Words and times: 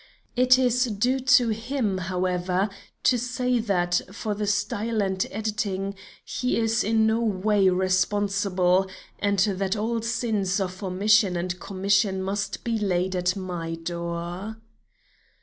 It 0.35 0.57
is 0.57 0.85
due 0.85 1.19
to 1.19 1.49
him, 1.49 1.99
however, 1.99 2.69
to 3.03 3.19
say 3.19 3.59
that 3.59 4.01
for 4.11 4.33
the 4.33 4.47
style 4.47 4.99
and 4.99 5.23
editing 5.29 5.93
he 6.25 6.57
is 6.57 6.83
in 6.83 7.05
no 7.05 7.19
wise 7.21 7.69
responsible, 7.69 8.87
and 9.19 9.37
that 9.37 9.75
all 9.75 10.01
sins 10.01 10.59
of 10.59 10.81
omission 10.81 11.37
and 11.37 11.59
commission 11.59 12.23
must 12.23 12.63
be 12.63 12.79
laid 12.79 13.15
at 13.15 13.35
my 13.35 13.75
door. 13.75 14.57